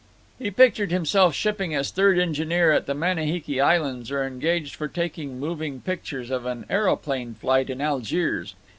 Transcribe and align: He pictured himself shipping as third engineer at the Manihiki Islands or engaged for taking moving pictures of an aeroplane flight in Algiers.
He 0.39 0.49
pictured 0.49 0.89
himself 0.89 1.35
shipping 1.35 1.75
as 1.75 1.91
third 1.91 2.17
engineer 2.17 2.71
at 2.71 2.87
the 2.87 2.95
Manihiki 2.95 3.59
Islands 3.61 4.09
or 4.09 4.23
engaged 4.23 4.73
for 4.73 4.87
taking 4.87 5.39
moving 5.39 5.79
pictures 5.79 6.31
of 6.31 6.43
an 6.47 6.65
aeroplane 6.71 7.35
flight 7.35 7.69
in 7.69 7.79
Algiers. 7.81 8.55